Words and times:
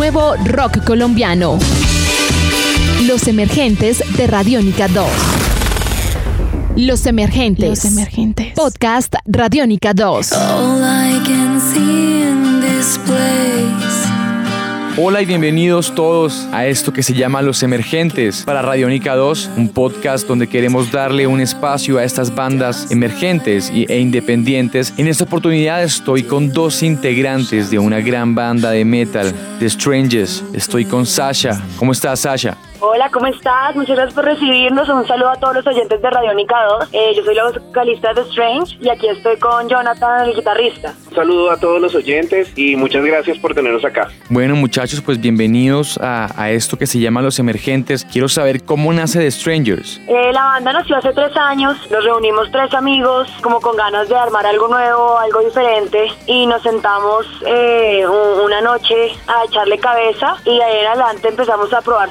nuevo 0.00 0.34
rock 0.46 0.82
colombiano. 0.82 1.58
Los 3.02 3.28
emergentes 3.28 4.02
de 4.16 4.26
Radiónica 4.26 4.88
2. 4.88 5.06
Los 6.76 7.04
emergentes. 7.04 7.68
Los 7.68 7.84
emergentes. 7.84 8.54
Podcast 8.54 9.14
Radiónica 9.26 9.92
2. 9.92 10.32
Hola 14.96 15.22
y 15.22 15.24
bienvenidos 15.26 15.94
todos 15.94 16.48
a 16.52 16.66
esto 16.66 16.92
que 16.92 17.04
se 17.04 17.14
llama 17.14 17.42
Los 17.42 17.62
Emergentes 17.62 18.42
para 18.44 18.60
Radiónica 18.60 19.14
2, 19.14 19.50
un 19.56 19.68
podcast 19.68 20.26
donde 20.26 20.48
queremos 20.48 20.90
darle 20.90 21.28
un 21.28 21.40
espacio 21.40 21.98
a 21.98 22.04
estas 22.04 22.34
bandas 22.34 22.90
emergentes 22.90 23.70
e 23.72 23.98
independientes. 24.00 24.92
En 24.96 25.06
esta 25.06 25.24
oportunidad 25.24 25.82
estoy 25.84 26.24
con 26.24 26.52
dos 26.52 26.82
integrantes 26.82 27.70
de 27.70 27.78
una 27.78 28.00
gran 28.00 28.34
banda 28.34 28.72
de 28.72 28.84
metal, 28.84 29.32
The 29.60 29.70
Strangers. 29.70 30.44
Estoy 30.52 30.84
con 30.84 31.06
Sasha. 31.06 31.62
¿Cómo 31.78 31.92
estás, 31.92 32.20
Sasha? 32.20 32.58
Hola, 32.82 33.10
¿cómo 33.12 33.26
estás? 33.26 33.76
Muchas 33.76 33.94
gracias 33.94 34.14
por 34.14 34.24
recibirnos. 34.24 34.88
Un 34.88 35.06
saludo 35.06 35.28
a 35.28 35.36
todos 35.36 35.54
los 35.56 35.66
oyentes 35.66 36.00
de 36.00 36.10
Radiónica 36.10 36.56
2. 36.80 36.88
Eh, 36.92 37.12
yo 37.14 37.22
soy 37.22 37.34
la 37.34 37.50
vocalista 37.50 38.14
de 38.14 38.22
Strange 38.22 38.78
y 38.80 38.88
aquí 38.88 39.06
estoy 39.06 39.36
con 39.38 39.68
Jonathan, 39.68 40.26
el 40.26 40.34
guitarrista. 40.34 40.94
Un 41.10 41.14
saludo 41.14 41.50
a 41.50 41.58
todos 41.60 41.78
los 41.78 41.94
oyentes 41.94 42.50
y 42.56 42.76
muchas 42.76 43.04
gracias 43.04 43.36
por 43.36 43.54
tenernos 43.54 43.84
acá. 43.84 44.08
Bueno, 44.30 44.56
muchachos, 44.56 45.02
pues 45.02 45.20
bienvenidos 45.20 45.98
a, 46.02 46.30
a 46.42 46.50
esto 46.52 46.78
que 46.78 46.86
se 46.86 46.98
llama 46.98 47.20
Los 47.20 47.38
Emergentes. 47.38 48.06
Quiero 48.10 48.30
saber 48.30 48.64
cómo 48.64 48.90
nace 48.94 49.18
The 49.18 49.30
Strangers. 49.30 50.00
Eh, 50.08 50.30
la 50.32 50.42
banda 50.44 50.72
nació 50.72 50.96
hace 50.96 51.12
tres 51.12 51.36
años. 51.36 51.76
Nos 51.90 52.02
reunimos 52.02 52.50
tres 52.50 52.72
amigos, 52.72 53.28
como 53.42 53.60
con 53.60 53.76
ganas 53.76 54.08
de 54.08 54.16
armar 54.16 54.46
algo 54.46 54.68
nuevo, 54.68 55.18
algo 55.18 55.40
diferente. 55.40 56.06
Y 56.26 56.46
nos 56.46 56.62
sentamos 56.62 57.26
eh, 57.44 58.06
una 58.06 58.62
noche 58.62 58.94
a 59.26 59.44
echarle 59.44 59.76
cabeza 59.78 60.36
y 60.46 60.56
de 60.56 60.64
ahí 60.64 60.78
en 60.80 60.86
adelante 60.86 61.28
empezamos 61.28 61.70
a 61.74 61.82
probar 61.82 62.10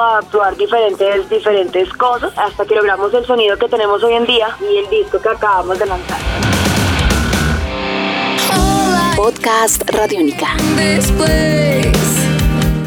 a 0.00 0.20
probar 0.22 0.56
diferentes, 0.56 1.28
diferentes 1.28 1.92
cosas 1.92 2.32
hasta 2.36 2.64
que 2.64 2.74
logramos 2.74 3.12
el 3.14 3.24
sonido 3.24 3.56
que 3.56 3.68
tenemos 3.68 4.02
hoy 4.02 4.14
en 4.14 4.26
día 4.26 4.56
y 4.60 4.78
el 4.78 4.90
disco 4.90 5.20
que 5.20 5.28
acabamos 5.28 5.78
de 5.78 5.86
lanzar. 5.86 6.18
Podcast 9.16 9.88
Radiónica. 9.90 10.48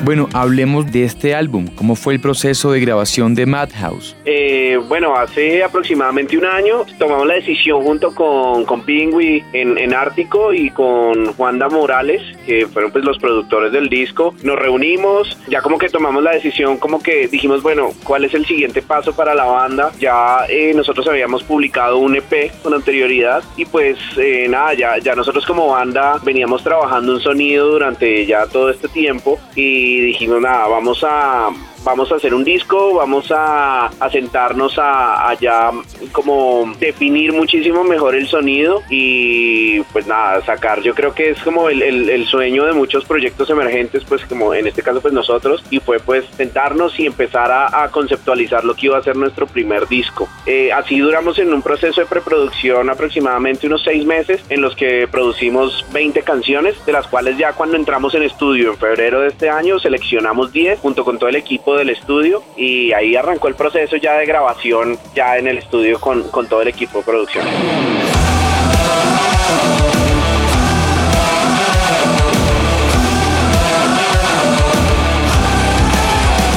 Bueno, 0.04 0.30
hablemos 0.34 0.92
de 0.92 1.04
este 1.04 1.36
álbum. 1.36 1.68
¿Cómo 1.76 1.96
fue 1.96 2.14
el 2.14 2.20
proceso 2.20 2.72
de 2.72 2.80
grabación 2.80 3.36
de 3.36 3.46
Madhouse? 3.46 4.16
Eh, 4.26 4.80
bueno, 4.88 5.16
hace 5.16 5.64
aproximadamente 5.64 6.38
un 6.38 6.46
año 6.46 6.86
tomamos 6.98 7.28
la 7.28 7.34
decisión 7.36 7.84
junto 7.84 8.16
con, 8.16 8.66
con 8.66 8.84
Pingui 8.84 9.44
en, 9.54 9.78
en 9.78 9.94
Ártico 9.94 10.54
y 10.54 10.70
con 10.70 11.34
Juanda 11.34 11.68
Morales, 11.68 12.22
que 12.46 12.68
fueron 12.68 12.92
pues 12.92 13.04
los 13.04 13.18
productores 13.18 13.72
del 13.72 13.90
disco. 13.90 14.34
Nos 14.44 14.58
reunimos, 14.58 15.38
ya 15.50 15.62
como 15.62 15.78
que 15.78 15.90
tomamos 15.90 16.24
la 16.24 16.32
decisión, 16.32 16.78
como 16.78 17.02
que 17.02 17.28
dijimos, 17.28 17.62
bueno, 17.62 17.90
¿cuál 18.04 18.24
es 18.24 18.34
el 18.34 18.46
siguiente 18.46 18.82
paso 18.82 19.14
para 19.14 19.36
la 19.36 19.46
banda? 19.46 19.92
Ya 20.00 20.46
eh, 20.48 20.74
nosotros 20.76 21.08
habíamos 21.08 21.44
publicado 21.44 21.98
un 21.98 22.16
EP 22.16 22.52
con 22.64 22.74
anterioridad 22.74 23.44
y 23.58 23.66
pues 23.66 23.98
eh, 24.18 24.48
nada, 24.50 24.74
ya, 24.74 24.98
ya 25.00 25.16
nosotros 25.16 25.46
como 25.46 25.68
banda 25.68 26.20
veníamos 26.24 26.64
trabajando 26.64 27.14
un 27.14 27.20
sonido 27.20 27.70
durante 27.72 28.26
ya 28.26 28.46
todo 28.48 28.70
este 28.70 28.88
tiempo 28.88 29.40
y 29.56 29.97
dijimos, 30.02 30.42
nada, 30.42 30.68
vamos 30.68 31.04
a 31.04 31.50
vamos 31.88 32.12
a 32.12 32.16
hacer 32.16 32.34
un 32.34 32.44
disco, 32.44 32.96
vamos 32.96 33.32
a, 33.32 33.86
a 33.86 34.10
sentarnos 34.10 34.78
a, 34.78 35.30
a, 35.30 35.34
ya 35.36 35.72
como 36.12 36.74
definir 36.82 37.32
muchísimo 37.32 37.86
mejor 37.86 38.14
el 38.14 38.28
sonido 38.28 38.84
y 38.90 39.80
pues 39.94 40.06
nada, 40.06 40.44
sacar, 40.44 40.82
yo 40.82 40.94
creo 40.94 41.16
que 41.16 41.30
es 41.30 41.40
como 41.40 41.70
el, 41.70 41.82
el, 41.82 42.10
el, 42.10 42.26
sueño 42.26 42.66
de 42.66 42.74
muchos 42.74 43.06
proyectos 43.06 43.50
emergentes, 43.50 44.04
pues 44.04 44.26
como 44.26 44.54
en 44.54 44.68
este 44.68 44.84
caso 44.84 45.00
pues 45.00 45.14
nosotros, 45.14 45.64
y 45.70 45.80
fue 45.80 46.00
pues 46.00 46.26
sentarnos 46.36 47.00
y 47.00 47.06
empezar 47.06 47.52
a, 47.52 47.84
a 47.84 47.90
conceptualizar 47.90 48.66
lo 48.66 48.76
que 48.76 48.88
iba 48.88 48.98
a 48.98 49.02
ser 49.02 49.16
nuestro 49.16 49.48
primer 49.48 49.88
disco. 49.88 50.28
Eh, 50.46 50.74
así 50.74 51.00
duramos 51.00 51.40
en 51.40 51.54
un 51.54 51.62
proceso 51.62 52.02
de 52.02 52.08
preproducción 52.08 52.90
aproximadamente 52.90 53.66
unos 53.66 53.84
seis 53.84 54.06
meses 54.06 54.44
en 54.50 54.60
los 54.60 54.76
que 54.76 55.08
producimos 55.10 55.86
20 55.94 56.22
canciones, 56.24 56.86
de 56.86 56.92
las 56.92 57.08
cuales 57.08 57.38
ya 57.38 57.54
cuando 57.54 57.78
entramos 57.78 58.14
en 58.14 58.24
estudio 58.24 58.72
en 58.72 58.78
febrero 58.78 59.22
de 59.22 59.30
este 59.30 59.50
año 59.50 59.80
seleccionamos 59.80 60.52
10 60.52 60.80
junto 60.80 61.06
con 61.06 61.18
todo 61.18 61.30
el 61.30 61.38
equipo 61.38 61.77
del 61.78 61.90
estudio 61.90 62.44
y 62.56 62.92
ahí 62.94 63.16
arrancó 63.16 63.48
el 63.48 63.56
proceso 63.56 63.96
ya 63.98 64.18
de 64.18 64.26
grabación 64.26 64.98
ya 65.16 65.38
en 65.38 65.48
el 65.48 65.58
estudio 65.58 66.00
con, 66.00 66.24
con 66.30 66.48
todo 66.48 66.62
el 66.62 66.68
equipo 66.68 67.00
de 67.00 67.04
producción. 67.04 67.46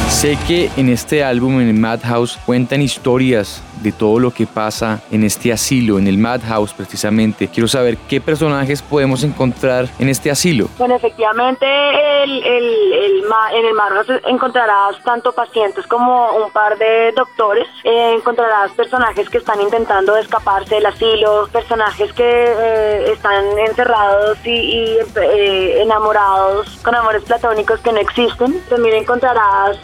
Sé 0.09 0.37
que 0.47 0.69
en 0.77 0.91
este 0.91 1.25
álbum, 1.25 1.61
en 1.61 1.81
Madhouse, 1.81 2.39
cuentan 2.45 2.83
historias 2.83 3.63
de 3.81 3.93
todo 3.93 4.19
lo 4.19 4.31
que 4.31 4.47
pasa 4.47 5.01
en 5.11 5.25
este 5.25 5.53
asilo, 5.53 5.99
en 5.99 6.07
el 6.07 6.19
Madhouse 6.19 6.73
precisamente. 6.73 7.49
Quiero 7.49 7.69
saber 7.69 7.97
qué 8.09 8.21
personajes 8.21 8.83
podemos 8.83 9.23
encontrar 9.25 9.87
en 9.99 10.09
este 10.09 10.31
asilo. 10.31 10.69
Bueno, 10.79 10.95
efectivamente, 10.95 11.67
el, 12.23 12.43
el, 12.43 12.93
el, 12.93 13.25
en 13.55 13.67
el 13.67 13.75
Madhouse 13.75 14.21
encontrarás 14.27 15.03
tanto 15.05 15.33
pacientes 15.33 15.87
como 15.87 16.31
un 16.37 16.51
par 16.53 16.77
de 16.79 17.13
doctores. 17.13 17.67
Eh, 17.85 18.15
encontrarás 18.17 18.73
personajes 18.73 19.29
que 19.29 19.39
están 19.39 19.61
intentando 19.61 20.17
escaparse 20.17 20.77
del 20.77 20.87
asilo, 20.87 21.49
personajes 21.53 22.13
que 22.13 22.25
eh, 22.25 23.13
están 23.13 23.45
encerrados 23.67 24.39
y, 24.45 24.51
y 24.51 24.99
eh, 25.17 25.83
enamorados 25.83 26.79
con 26.83 26.95
amores 26.95 27.23
platónicos 27.25 27.81
que 27.81 27.93
no 27.93 27.99
existen. 27.99 28.61
También 28.69 28.97
encontrarás 28.97 29.79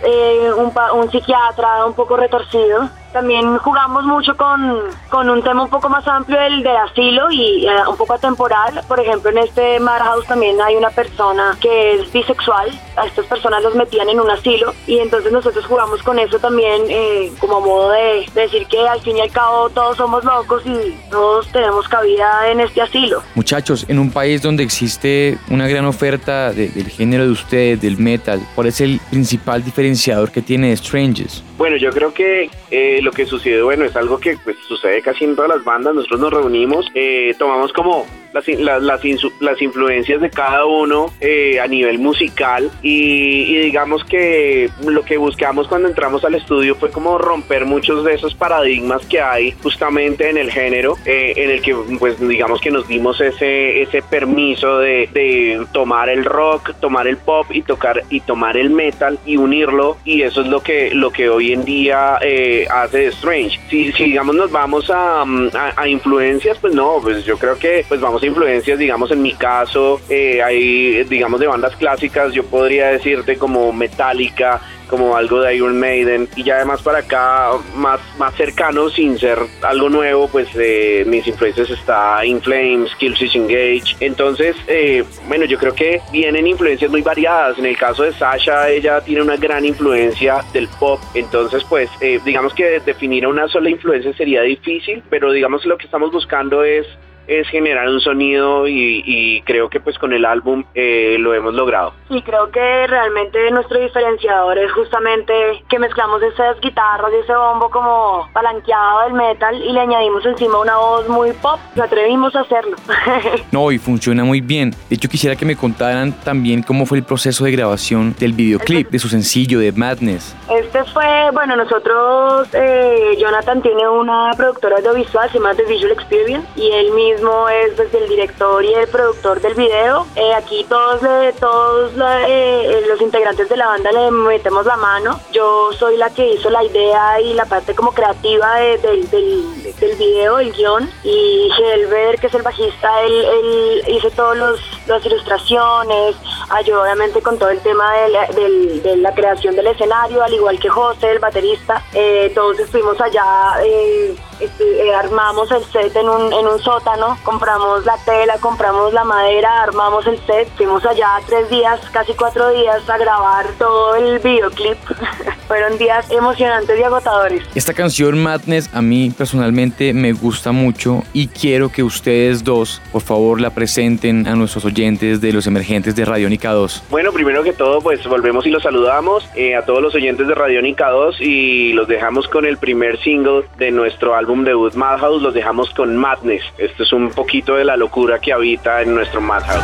un, 0.56 0.72
un 1.00 1.10
psiquiatra 1.10 1.86
un 1.86 1.94
poco 1.94 2.16
retorcido 2.16 2.88
también 3.16 3.56
jugamos 3.56 4.04
mucho 4.04 4.36
con, 4.36 4.60
con, 5.08 5.30
un 5.30 5.42
tema 5.42 5.62
un 5.62 5.70
poco 5.70 5.88
más 5.88 6.06
amplio 6.06 6.38
del, 6.38 6.62
del 6.62 6.76
asilo 6.76 7.30
y 7.30 7.66
eh, 7.66 7.70
un 7.88 7.96
poco 7.96 8.12
atemporal. 8.12 8.82
Por 8.86 9.00
ejemplo, 9.00 9.30
en 9.30 9.38
este 9.38 9.80
Madhouse 9.80 10.26
también 10.26 10.60
hay 10.60 10.76
una 10.76 10.90
persona 10.90 11.56
que 11.58 11.94
es 11.94 12.12
bisexual. 12.12 12.78
A 12.96 13.06
estas 13.06 13.24
personas 13.24 13.62
los 13.62 13.74
metían 13.74 14.10
en 14.10 14.20
un 14.20 14.30
asilo 14.30 14.74
y 14.86 14.98
entonces 14.98 15.32
nosotros 15.32 15.64
jugamos 15.64 16.02
con 16.02 16.18
eso 16.18 16.38
también 16.38 16.82
eh, 16.90 17.32
como 17.38 17.62
modo 17.62 17.90
de, 17.92 18.26
de, 18.34 18.42
decir 18.42 18.66
que 18.66 18.86
al 18.86 19.00
fin 19.00 19.16
y 19.16 19.22
al 19.22 19.30
cabo 19.30 19.70
todos 19.70 19.96
somos 19.96 20.22
locos 20.22 20.62
y 20.66 20.94
todos 21.10 21.48
tenemos 21.48 21.88
cabida 21.88 22.50
en 22.50 22.60
este 22.60 22.82
asilo. 22.82 23.22
Muchachos, 23.34 23.86
en 23.88 23.98
un 23.98 24.10
país 24.10 24.42
donde 24.42 24.62
existe 24.62 25.38
una 25.48 25.66
gran 25.68 25.86
oferta 25.86 26.52
de, 26.52 26.68
del 26.68 26.90
género 26.90 27.24
de 27.24 27.30
ustedes, 27.30 27.80
del 27.80 27.96
metal, 27.96 28.46
¿cuál 28.54 28.66
es 28.66 28.82
el 28.82 29.00
principal 29.08 29.64
diferenciador 29.64 30.30
que 30.30 30.42
tiene 30.42 30.76
Strangers? 30.76 31.42
Bueno, 31.56 31.76
yo 31.76 31.90
creo 31.90 32.12
que 32.12 32.50
eh, 32.70 33.00
lo 33.02 33.12
que 33.12 33.24
sucede, 33.24 33.62
bueno, 33.62 33.84
es 33.84 33.96
algo 33.96 34.18
que 34.18 34.36
pues, 34.44 34.56
sucede 34.68 35.00
casi 35.00 35.24
en 35.24 35.34
todas 35.34 35.50
las 35.50 35.64
bandas. 35.64 35.94
Nosotros 35.94 36.20
nos 36.20 36.32
reunimos, 36.32 36.90
eh, 36.94 37.34
tomamos 37.38 37.72
como 37.72 38.06
las, 38.36 38.82
las, 38.82 38.82
las, 38.82 39.22
las, 39.40 39.62
influencias 39.62 40.20
de 40.20 40.30
cada 40.30 40.64
uno 40.66 41.12
eh, 41.20 41.58
a 41.60 41.66
nivel 41.66 41.98
musical 41.98 42.70
y, 42.82 43.42
y, 43.42 43.58
digamos 43.58 44.04
que 44.04 44.70
lo 44.84 45.02
que 45.02 45.16
buscamos 45.16 45.68
cuando 45.68 45.88
entramos 45.88 46.24
al 46.24 46.34
estudio 46.34 46.74
fue 46.74 46.90
como 46.90 47.18
romper 47.18 47.64
muchos 47.64 48.04
de 48.04 48.14
esos 48.14 48.34
paradigmas 48.34 49.04
que 49.06 49.20
hay 49.20 49.52
justamente 49.62 50.28
en 50.30 50.36
el 50.36 50.50
género, 50.50 50.96
eh, 51.04 51.32
en 51.36 51.50
el 51.50 51.62
que 51.62 51.74
pues 51.98 52.20
digamos 52.20 52.60
que 52.60 52.70
nos 52.70 52.86
dimos 52.86 53.20
ese, 53.20 53.82
ese 53.82 54.02
permiso 54.02 54.78
de, 54.78 55.08
de, 55.12 55.66
tomar 55.72 56.08
el 56.08 56.24
rock, 56.24 56.74
tomar 56.80 57.06
el 57.06 57.16
pop 57.16 57.46
y 57.50 57.62
tocar 57.62 58.02
y 58.10 58.20
tomar 58.20 58.56
el 58.56 58.70
metal 58.70 59.18
y 59.24 59.36
unirlo 59.36 59.96
y 60.04 60.22
eso 60.22 60.42
es 60.42 60.48
lo 60.48 60.62
que, 60.62 60.94
lo 60.94 61.10
que 61.10 61.28
hoy 61.28 61.52
en 61.52 61.64
día 61.64 62.18
eh, 62.20 62.66
hace 62.70 63.06
Strange. 63.06 63.58
Si, 63.68 63.92
si, 63.92 64.04
digamos 64.04 64.34
nos 64.34 64.50
vamos 64.50 64.90
a, 64.90 65.22
a, 65.22 65.72
a 65.76 65.88
influencias, 65.88 66.58
pues 66.58 66.74
no, 66.74 66.98
pues 67.02 67.24
yo 67.24 67.38
creo 67.38 67.58
que 67.58 67.84
pues 67.88 68.00
vamos 68.00 68.22
influencias, 68.26 68.78
digamos 68.78 69.10
en 69.10 69.22
mi 69.22 69.32
caso, 69.34 70.00
eh, 70.08 70.42
hay, 70.42 71.04
digamos, 71.04 71.40
de 71.40 71.46
bandas 71.46 71.76
clásicas, 71.76 72.32
yo 72.32 72.44
podría 72.44 72.88
decirte 72.88 73.36
como 73.36 73.72
Metallica, 73.72 74.60
como 74.88 75.16
algo 75.16 75.40
de 75.40 75.56
Iron 75.56 75.78
Maiden 75.78 76.28
y 76.36 76.44
ya 76.44 76.56
además 76.56 76.82
para 76.82 76.98
acá 76.98 77.50
más, 77.74 78.00
más 78.18 78.34
cercano 78.34 78.88
sin 78.88 79.18
ser 79.18 79.38
algo 79.62 79.88
nuevo 79.88 80.28
pues 80.28 80.48
eh, 80.54 81.04
mis 81.06 81.26
influencias 81.26 81.70
está 81.70 82.24
In 82.24 82.40
Flames, 82.40 82.94
Killswitch 82.96 83.36
Engage. 83.36 83.96
Entonces 84.00 84.56
eh, 84.68 85.04
bueno 85.28 85.44
yo 85.44 85.58
creo 85.58 85.74
que 85.74 86.00
vienen 86.12 86.46
influencias 86.46 86.90
muy 86.90 87.02
variadas. 87.02 87.58
En 87.58 87.66
el 87.66 87.76
caso 87.76 88.04
de 88.04 88.12
Sasha 88.12 88.68
ella 88.70 89.00
tiene 89.00 89.22
una 89.22 89.36
gran 89.36 89.64
influencia 89.64 90.44
del 90.52 90.68
pop. 90.68 91.00
Entonces 91.14 91.64
pues 91.64 91.90
eh, 92.00 92.20
digamos 92.24 92.54
que 92.54 92.80
definir 92.80 93.26
una 93.26 93.48
sola 93.48 93.70
influencia 93.70 94.12
sería 94.14 94.42
difícil 94.42 95.02
pero 95.10 95.32
digamos 95.32 95.64
lo 95.66 95.76
que 95.76 95.86
estamos 95.86 96.12
buscando 96.12 96.62
es 96.64 96.86
es 97.26 97.48
generar 97.48 97.88
un 97.88 98.00
sonido 98.00 98.68
y, 98.68 99.02
y 99.04 99.42
creo 99.42 99.68
que 99.68 99.80
pues 99.80 99.98
con 99.98 100.12
el 100.12 100.24
álbum 100.24 100.64
eh, 100.74 101.16
lo 101.18 101.34
hemos 101.34 101.54
logrado. 101.54 101.92
Y 102.08 102.22
creo 102.22 102.50
que 102.50 102.86
realmente 102.86 103.50
nuestro 103.50 103.80
diferenciador 103.80 104.58
es 104.58 104.70
justamente 104.72 105.32
que 105.68 105.78
mezclamos 105.78 106.22
esas 106.22 106.60
guitarras 106.60 107.10
y 107.12 107.22
ese 107.22 107.34
bombo 107.34 107.70
como 107.70 108.28
palanqueado 108.32 109.04
del 109.04 109.14
metal 109.14 109.60
y 109.60 109.72
le 109.72 109.80
añadimos 109.80 110.24
encima 110.24 110.60
una 110.60 110.76
voz 110.76 111.08
muy 111.08 111.32
pop. 111.32 111.58
Nos 111.74 111.86
atrevimos 111.86 112.34
a 112.36 112.40
hacerlo. 112.40 112.76
no, 113.52 113.72
y 113.72 113.78
funciona 113.78 114.24
muy 114.24 114.40
bien. 114.40 114.70
De 114.88 114.96
hecho, 114.96 115.08
quisiera 115.08 115.36
que 115.36 115.44
me 115.44 115.56
contaran 115.56 116.12
también 116.12 116.62
cómo 116.62 116.86
fue 116.86 116.98
el 116.98 117.04
proceso 117.04 117.44
de 117.44 117.52
grabación 117.52 118.14
del 118.18 118.32
videoclip, 118.32 118.90
de 118.90 118.98
su 118.98 119.08
sencillo, 119.08 119.58
de 119.58 119.72
Madness. 119.72 120.36
Este 120.50 120.84
fue, 120.84 121.30
bueno, 121.32 121.56
nosotros, 121.56 122.48
eh, 122.52 123.16
Jonathan 123.18 123.62
tiene 123.62 123.88
una 123.88 124.30
productora 124.36 124.76
audiovisual, 124.76 125.28
se 125.30 125.38
llama 125.38 125.54
The 125.54 125.64
Visual 125.64 125.92
Experience, 125.92 126.46
y 126.56 126.70
él 126.70 126.92
mismo 126.92 127.15
es 127.48 127.76
desde 127.76 127.98
el 127.98 128.08
director 128.08 128.62
y 128.64 128.74
el 128.74 128.88
productor 128.88 129.40
del 129.40 129.54
video. 129.54 130.06
Eh, 130.16 130.34
aquí 130.34 130.66
todos, 130.68 131.00
todos 131.40 131.92
eh, 132.28 132.84
los 132.88 133.00
integrantes 133.00 133.48
de 133.48 133.56
la 133.56 133.66
banda 133.66 133.90
le 133.90 134.10
metemos 134.10 134.66
la 134.66 134.76
mano. 134.76 135.18
Yo 135.32 135.70
soy 135.72 135.96
la 135.96 136.10
que 136.10 136.34
hizo 136.34 136.50
la 136.50 136.62
idea 136.62 137.20
y 137.20 137.32
la 137.32 137.46
parte 137.46 137.74
como 137.74 137.92
creativa 137.92 138.56
del, 138.56 139.08
del, 139.10 139.96
video, 139.98 140.38
el 140.38 140.52
guion, 140.52 140.90
y 141.04 141.50
Helber, 141.58 142.18
que 142.18 142.26
es 142.26 142.34
el 142.34 142.42
bajista, 142.42 143.02
él, 143.02 143.24
él 143.24 143.82
hizo 143.88 144.10
todas 144.10 144.60
las 144.86 145.06
ilustraciones, 145.06 146.16
ayudó 146.50 146.82
obviamente 146.82 147.22
con 147.22 147.38
todo 147.38 147.50
el 147.50 147.60
tema 147.60 147.84
de 147.94 148.96
la, 148.96 149.14
creación 149.14 149.56
del 149.56 149.68
escenario, 149.68 150.22
al 150.22 150.32
igual 150.32 150.58
que 150.58 150.68
José, 150.68 151.12
el 151.12 151.18
baterista. 151.18 151.82
Eh, 151.94 152.30
todos 152.34 152.58
estuvimos 152.58 153.00
allá 153.00 153.24
eh, 153.64 154.14
eh, 154.38 154.94
armamos 154.94 155.50
el 155.50 155.64
set 155.64 155.96
en 155.96 156.08
un, 156.08 156.30
en 156.32 156.46
un 156.46 156.58
sótano, 156.60 157.16
compramos 157.22 157.86
la 157.86 157.96
tela, 158.04 158.36
compramos 158.38 158.92
la 158.92 159.02
madera, 159.02 159.62
armamos 159.62 160.06
el 160.06 160.18
set, 160.26 160.48
fuimos 160.56 160.84
allá 160.84 161.08
tres 161.26 161.48
días, 161.48 161.80
casi 161.90 162.12
cuatro 162.12 162.50
días 162.50 162.88
a 162.88 162.98
grabar 162.98 163.46
todo 163.58 163.94
el 163.96 164.18
videoclip. 164.18 164.76
Fueron 165.48 165.78
días 165.78 166.10
emocionantes 166.10 166.78
y 166.78 166.82
agotadores. 166.82 167.42
Esta 167.54 167.72
canción 167.72 168.20
Madness 168.20 168.68
a 168.74 168.82
mí 168.82 169.12
personalmente 169.16 169.94
me 169.94 170.12
gusta 170.12 170.50
mucho 170.50 171.02
y 171.12 171.28
quiero 171.28 171.70
que 171.70 171.84
ustedes 171.84 172.42
dos, 172.42 172.82
por 172.92 173.02
favor, 173.02 173.40
la 173.40 173.50
presenten 173.50 174.26
a 174.26 174.34
nuestros 174.34 174.64
oyentes 174.64 175.20
de 175.20 175.32
los 175.32 175.46
emergentes 175.46 175.94
de 175.94 176.04
Radiónica 176.36 176.52
2. 176.52 176.84
Bueno, 176.90 177.12
primero 177.12 177.42
que 177.42 177.52
todo, 177.52 177.80
pues 177.80 178.06
volvemos 178.06 178.46
y 178.46 178.50
los 178.50 178.62
saludamos 178.62 179.26
eh, 179.34 179.56
a 179.56 179.62
todos 179.62 179.82
los 179.82 179.94
oyentes 179.94 180.28
de 180.28 180.34
Radiónica 180.34 180.90
2 180.90 181.20
y 181.20 181.72
los 181.72 181.88
dejamos 181.88 182.28
con 182.28 182.44
el 182.44 182.58
primer 182.58 183.00
single 183.00 183.44
de 183.56 183.70
nuestro 183.70 184.14
álbum 184.14 184.26
álbum 184.26 184.42
debut 184.42 184.74
Madhouse 184.74 185.22
los 185.22 185.34
dejamos 185.34 185.70
con 185.70 185.96
Madness. 185.96 186.42
Esto 186.58 186.82
es 186.82 186.92
un 186.92 187.10
poquito 187.10 187.54
de 187.54 187.64
la 187.64 187.76
locura 187.76 188.18
que 188.18 188.32
habita 188.32 188.82
en 188.82 188.92
nuestro 188.92 189.20
Madhouse. 189.20 189.62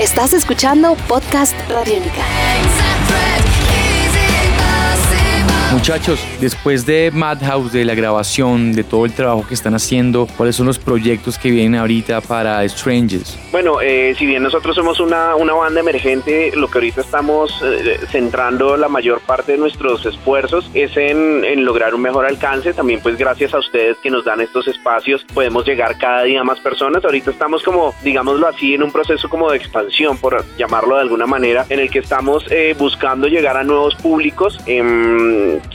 Estás 0.00 0.32
escuchando 0.32 0.96
Podcast 1.06 1.54
Radiónica. 1.70 2.22
Muchachos, 5.72 6.20
después 6.38 6.84
de 6.84 7.10
Madhouse, 7.10 7.72
de 7.72 7.86
la 7.86 7.94
grabación, 7.94 8.74
de 8.74 8.84
todo 8.84 9.06
el 9.06 9.14
trabajo 9.14 9.46
que 9.48 9.54
están 9.54 9.74
haciendo, 9.74 10.28
¿cuáles 10.36 10.54
son 10.54 10.66
los 10.66 10.78
proyectos 10.78 11.38
que 11.38 11.50
vienen 11.50 11.80
ahorita 11.80 12.20
para 12.20 12.68
Strangers? 12.68 13.38
Bueno, 13.50 13.80
eh, 13.80 14.14
si 14.18 14.26
bien 14.26 14.42
nosotros 14.42 14.76
somos 14.76 15.00
una, 15.00 15.34
una 15.34 15.54
banda 15.54 15.80
emergente, 15.80 16.52
lo 16.54 16.68
que 16.68 16.76
ahorita 16.76 17.00
estamos 17.00 17.58
eh, 17.64 17.98
centrando 18.10 18.76
la 18.76 18.88
mayor 18.88 19.20
parte 19.20 19.52
de 19.52 19.58
nuestros 19.58 20.04
esfuerzos 20.04 20.70
es 20.74 20.94
en, 20.98 21.42
en, 21.42 21.64
lograr 21.64 21.94
un 21.94 22.02
mejor 22.02 22.26
alcance. 22.26 22.74
También 22.74 23.00
pues 23.00 23.16
gracias 23.16 23.54
a 23.54 23.58
ustedes 23.58 23.96
que 24.02 24.10
nos 24.10 24.26
dan 24.26 24.42
estos 24.42 24.68
espacios 24.68 25.24
podemos 25.32 25.66
llegar 25.66 25.96
cada 25.96 26.24
día 26.24 26.42
a 26.42 26.44
más 26.44 26.60
personas. 26.60 27.02
Ahorita 27.02 27.30
estamos 27.30 27.62
como, 27.62 27.94
digámoslo 28.04 28.46
así, 28.46 28.74
en 28.74 28.82
un 28.82 28.92
proceso 28.92 29.28
como 29.30 29.50
de 29.50 29.56
expansión, 29.56 30.18
por 30.18 30.44
llamarlo 30.58 30.96
de 30.96 31.02
alguna 31.02 31.26
manera, 31.26 31.64
en 31.70 31.80
el 31.80 31.90
que 31.90 32.00
estamos 32.00 32.44
eh, 32.50 32.76
buscando 32.78 33.26
llegar 33.26 33.56
a 33.56 33.64
nuevos 33.64 33.94
públicos. 33.94 34.58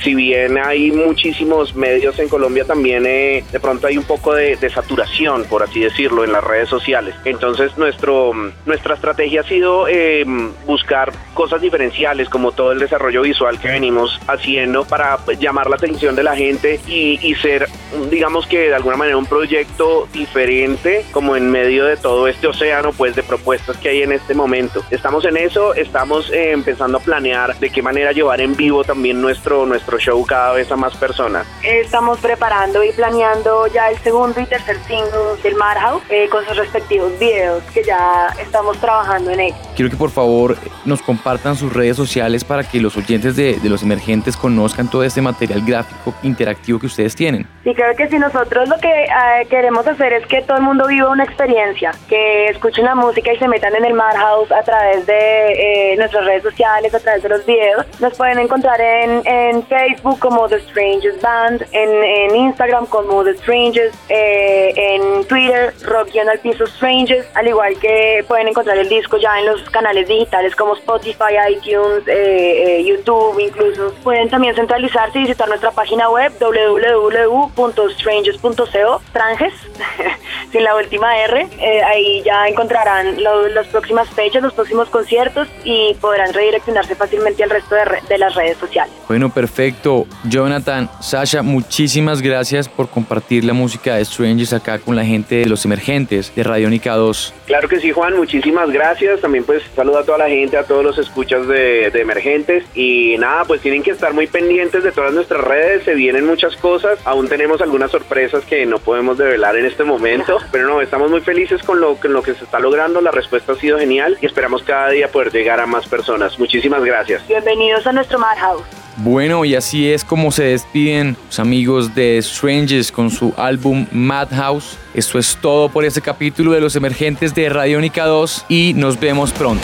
Si 0.01 0.16
bien 0.16 0.57
hay 0.57 0.92
muchísimos 0.92 1.75
medios 1.75 2.18
en 2.19 2.30
Colombia, 2.30 2.66
también 2.66 3.06
eh, 3.06 3.44
de 3.51 3.60
pronto 3.60 3.88
hay 3.88 3.98
un 3.98 4.04
poco 4.04 4.34
de, 4.34 4.57
saturación, 4.69 5.45
por 5.45 5.63
así 5.63 5.80
decirlo, 5.80 6.24
en 6.24 6.31
las 6.31 6.44
redes 6.44 6.69
sociales. 6.69 7.16
Entonces 7.25 7.78
nuestro, 7.78 8.31
nuestra 8.66 8.95
estrategia 8.95 9.42
ha 9.42 9.44
sido 9.44 9.88
em, 9.88 10.51
buscar 10.66 11.12
cosas 11.34 11.62
diferenciales, 11.62 12.30
como 12.30 12.51
todo 12.51 12.74
el 12.74 12.80
desarrollo 12.80 13.22
visual 13.22 13.60
que 13.60 13.69
venimos 13.69 14.19
haciendo 14.28 14.86
para 14.86 15.19
llamar 15.39 15.69
la 15.69 15.78
atención 15.78 16.16
de 16.16 16.24
la 16.24 16.36
gente 16.36 16.80
y, 16.88 17.19
y 17.22 17.36
ser, 17.36 17.68
digamos 18.12 18.45
que 18.48 18.69
de 18.69 18.75
alguna 18.75 18.98
manera 18.98 19.18
un 19.18 19.25
proyecto 19.25 20.07
diferente, 20.13 21.06
como 21.12 21.36
en 21.36 21.50
medio 21.50 21.86
de 21.86 21.98
todo 21.98 22.28
este 22.28 22.48
océano 22.48 22.92
pues 22.92 23.16
de 23.16 23.24
propuestas 23.24 23.78
que 23.78 23.90
hay 23.90 24.01
en 24.01 24.12
este 24.12 24.33
momento. 24.33 24.83
Estamos 24.92 25.25
en 25.25 25.38
eso, 25.38 25.74
estamos 25.74 26.31
eh, 26.31 26.51
empezando 26.51 26.98
a 26.98 27.01
planear 27.01 27.57
de 27.60 27.69
qué 27.69 27.81
manera 27.81 28.12
llevar 28.12 28.42
en 28.42 28.56
vivo 28.56 28.83
también 28.83 29.22
nuestro 29.22 29.66
show 30.00 30.25
cada 30.25 30.53
vez 30.53 30.71
a 30.71 30.75
más 30.75 30.95
personas. 30.95 31.45
Estamos 31.63 32.19
preparando 32.19 32.83
y 32.83 32.91
planeando 32.91 33.68
ya 33.68 33.89
el 33.89 33.97
segundo 34.00 34.39
y 34.39 34.45
tercer 34.45 34.77
single 34.85 35.41
del 35.44 35.56
Madhouse 35.56 36.03
eh, 36.09 36.27
con 36.29 36.45
sus 36.45 36.57
respectivos 36.57 37.18
videos 37.19 37.63
que 37.74 37.83
ya 37.83 38.33
estamos 38.39 38.77
trabajando 38.79 39.31
en 39.31 39.39
ellos. 39.39 39.67
Quiero 39.77 39.91
que 39.91 39.97
por 39.97 40.09
favor 40.09 40.57
nos 40.85 41.03
compartan 41.03 41.56
sus 41.56 41.71
redes 41.71 41.95
sociales 41.95 42.44
para 42.44 42.63
que 42.63 42.81
los 42.81 42.97
oyentes 42.97 43.35
de, 43.35 43.59
los 43.63 43.83
emergentes 43.83 44.35
conozcan 44.35 44.89
todo 44.89 45.03
este 45.03 45.21
material 45.21 45.62
gráfico 45.63 46.15
interactivo 46.24 46.79
que 46.79 46.88
ustedes 46.88 47.15
tienen. 47.15 47.45
Sí, 47.63 47.75
creo 47.75 47.95
que 47.95 48.07
si 48.07 48.18
nosotros 48.18 48.68
lo 48.69 48.77
que 48.79 48.88
eh, 48.88 49.45
queremos 49.51 49.85
hacer 49.85 50.13
es 50.13 50.25
que 50.25 50.41
todo 50.41 50.57
el 50.57 50.63
mundo 50.63 50.88
viva 50.88 51.12
una 51.12 51.25
experiencia, 51.25 51.91
que 52.09 52.47
escuchen 52.47 52.85
la 52.85 52.95
música 52.95 53.31
y 53.31 53.38
se 53.38 53.47
metan 53.47 53.75
en 53.75 53.85
el 53.85 53.94
Madhouse 53.94 54.51
a 54.51 54.63
través 54.63 55.06
de 55.06 55.91
eh, 55.91 55.95
nuestras 55.95 56.25
redes 56.25 56.41
sociales, 56.41 56.95
a 56.95 57.00
través 57.00 57.21
de 57.21 57.30
los 57.30 57.45
videos. 57.45 57.85
Nos 58.00 58.18
pueden 58.18 58.39
encontrar 58.39 58.81
en, 58.81 59.21
Facebook 59.68 60.18
como 60.18 60.47
The 60.50 60.59
Strangers 60.62 61.21
Band, 61.21 61.68
en, 61.71 62.35
Instagram 62.35 62.88
como 62.88 63.23
The 63.23 63.35
Strangers, 63.38 63.95
eh, 64.09 64.73
en 64.75 65.23
Twitter 65.25 65.75
Rock 65.83 66.09
al 66.18 66.39
piso 66.39 66.65
Strangers, 66.65 67.27
al 67.35 67.47
igual 67.47 67.77
que 67.80 68.25
pueden 68.27 68.47
encontrar 68.47 68.77
el 68.80 68.89
disco 68.89 69.18
ya 69.18 69.39
en 69.39 69.45
los 69.45 69.67
canales 69.69 70.08
digitales 70.08 70.56
como 70.56 70.75
Spotify, 70.75 71.36
iTunes, 71.50 72.08
eh, 72.08 72.80
eh, 72.80 72.86
YouTube 72.86 73.40
incluso. 73.40 73.94
Pueden 74.04 74.30
también 74.30 74.56
centralizarse 74.56 75.19
y 75.19 75.24
visitar 75.24 75.48
nuestra 75.48 75.72
página 75.72 76.10
web 76.10 76.31
www.strangers.co, 76.40 79.02
Tranges, 79.12 79.54
sin 80.52 80.64
la 80.64 80.75
última 80.75 81.18
R. 81.18 81.48
ahí 81.86 82.22
ya 82.24 82.48
encontrarán 82.48 83.18
las 83.54 83.68
próximas 83.68 84.10
fechas, 84.10 84.42
los 84.44 84.54
próximos 84.54 84.90
conciertos 84.90 85.48
y 85.64 85.94
podrán 85.96 86.34
redireccionarse 86.34 86.96
fácilmente 86.96 87.44
al 87.44 87.50
resto 87.50 87.75
de, 87.75 87.84
de 88.08 88.18
las 88.18 88.34
redes 88.36 88.58
sociales. 88.58 88.94
Bueno, 89.08 89.30
perfecto. 89.30 90.06
Jonathan, 90.24 90.90
Sasha, 91.02 91.42
muchísimas 91.42 92.22
gracias 92.22 92.69
por 92.69 92.90
compartir 92.90 93.44
la 93.44 93.54
música 93.54 93.96
de 93.96 94.06
Strangers 94.06 94.54
acá 94.54 94.80
con 94.80 94.96
la 94.96 95.06
gente 95.06 95.36
de 95.36 95.46
los 95.46 95.66
emergentes 95.66 96.34
de 96.36 96.44
Radiónica 96.44 96.96
2. 96.96 97.34
Claro 97.46 97.68
que 97.68 97.80
sí, 97.80 97.92
Juan, 97.92 98.16
muchísimas 98.16 98.69
gracias. 98.72 99.22
También 99.22 99.44
pues 99.57 99.76
saludo 99.76 99.99
a 99.99 100.04
toda 100.04 100.18
la 100.19 100.30
gente, 100.30 100.57
a 100.57 100.64
todos 100.64 100.83
los 100.83 100.97
escuchas 100.97 101.47
de, 101.47 101.90
de 101.92 102.02
emergentes. 102.02 102.66
Y 102.76 103.18
nada, 103.18 103.45
pues 103.45 103.61
tienen 103.61 103.83
que 103.83 103.92
estar 103.92 104.14
muy 104.14 104.28
pendientes 104.28 104.83
de 104.83 104.92
todas 104.92 105.14
nuestras 105.14 105.42
redes, 105.44 105.83
se 105.83 105.95
vienen 105.95 106.26
muchas 106.26 106.56
cosas. 106.57 106.99
Aún 107.06 107.28
tenemos 107.28 107.61
algunas 107.61 107.92
sorpresas 107.92 108.44
que 108.45 108.66
no 108.66 108.80
podemos 108.80 109.18
develar 109.18 109.56
en 109.56 109.66
este 109.66 109.83
momento, 109.83 110.37
pero 110.52 110.68
no, 110.68 110.81
estamos 110.81 111.09
muy 111.09 111.21
felices 111.21 111.64
con 111.64 111.80
lo, 111.80 111.95
con 111.95 112.14
lo 112.14 112.21
que 112.21 112.33
se 112.35 112.44
está 112.44 112.59
logrando. 112.59 113.02
La 113.02 113.11
respuesta 113.11 113.54
ha 113.54 113.56
sido 113.56 113.80
genial 113.80 114.18
y 114.21 114.26
esperamos 114.26 114.64
cada 114.64 114.90
día 114.90 115.07
poder 115.09 115.31
llegar 115.31 115.59
a 115.59 115.66
más 115.66 115.87
personas. 115.87 116.37
Muchísimas 116.40 116.83
gracias. 116.83 117.28
Bienvenidos 117.28 117.87
a 117.87 117.94
nuestro 117.94 118.19
Madhouse. 118.19 118.77
Bueno, 118.97 119.45
y 119.45 119.54
así 119.54 119.87
es 119.87 120.04
como 120.04 120.31
se 120.31 120.44
despiden 120.44 121.16
los 121.27 121.39
amigos 121.39 121.94
de 121.94 122.19
Strangers 122.19 122.92
con 122.92 123.11
su 123.11 123.31
álbum 123.37 123.85
Madhouse. 123.92 124.75
Esto 124.95 125.19
es 125.19 125.37
todo 125.39 125.69
por 125.69 125.85
este 125.85 126.01
capítulo 126.01 126.51
de 126.51 126.61
Los 126.61 126.75
Emergentes 126.75 127.35
de 127.35 127.47
Radiónica 127.47 128.06
2 128.06 128.45
y 128.49 128.73
nos 128.75 128.99
vemos 128.99 129.31
pronto. 129.31 129.63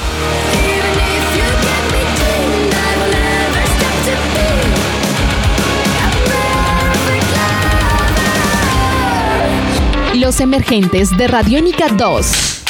Los 10.13 10.39
Emergentes 10.41 11.09
de 11.17 11.27
Radiónica 11.27 11.87
2. 11.89 12.61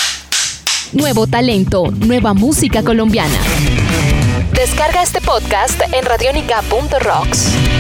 Nuevo 0.93 1.27
talento, 1.27 1.91
nueva 1.91 2.33
música 2.33 2.83
colombiana. 2.83 3.37
Descarga 4.63 5.01
este 5.01 5.19
podcast 5.19 5.81
en 5.91 6.05
radionica.rocks. 6.05 7.72